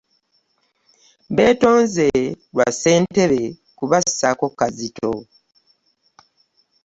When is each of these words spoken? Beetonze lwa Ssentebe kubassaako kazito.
Beetonze 1.35 2.07
lwa 2.53 2.67
Ssentebe 2.73 3.41
kubassaako 3.77 4.45
kazito. 4.59 5.11